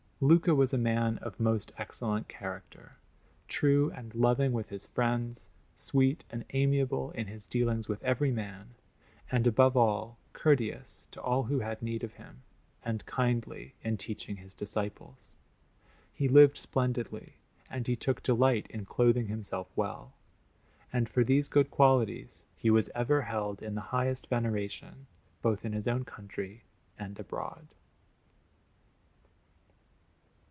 Luca 0.23 0.53
was 0.53 0.71
a 0.71 0.77
man 0.77 1.17
of 1.23 1.39
most 1.39 1.71
excellent 1.79 2.27
character, 2.29 2.91
true 3.47 3.89
and 3.89 4.13
loving 4.13 4.51
with 4.53 4.69
his 4.69 4.85
friends, 4.85 5.49
sweet 5.73 6.23
and 6.29 6.45
amiable 6.53 7.09
in 7.13 7.25
his 7.25 7.47
dealings 7.47 7.89
with 7.89 8.03
every 8.03 8.29
man, 8.29 8.75
and, 9.31 9.47
above 9.47 9.75
all, 9.75 10.19
courteous 10.31 11.07
to 11.09 11.19
all 11.23 11.45
who 11.45 11.57
had 11.61 11.81
need 11.81 12.03
of 12.03 12.13
him, 12.13 12.43
and 12.85 13.03
kindly 13.07 13.73
in 13.83 13.97
teaching 13.97 14.35
his 14.35 14.53
disciples. 14.53 15.37
He 16.13 16.27
lived 16.29 16.55
splendidly, 16.59 17.37
and 17.67 17.87
he 17.87 17.95
took 17.95 18.21
delight 18.21 18.67
in 18.69 18.85
clothing 18.85 19.25
himself 19.25 19.71
well. 19.75 20.13
And 20.93 21.09
for 21.09 21.23
these 21.23 21.47
good 21.49 21.71
qualities 21.71 22.45
he 22.55 22.69
was 22.69 22.91
ever 22.93 23.23
held 23.23 23.63
in 23.63 23.73
the 23.73 23.81
highest 23.89 24.27
veneration 24.27 25.07
both 25.41 25.65
in 25.65 25.73
his 25.73 25.87
own 25.87 26.05
country 26.05 26.61
and 26.99 27.19
abroad. 27.19 27.69